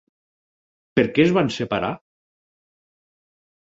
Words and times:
Per 0.99 1.03
què 1.17 1.25
es 1.27 1.35
van 1.39 1.53
separar? 1.57 1.93